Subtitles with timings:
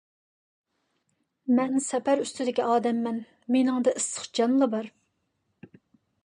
[1.59, 3.19] مەن سەپەر ئۈستىدىكى ئادەممەن،
[3.57, 4.91] مېنىڭدە ئىسسىق جانلا بار.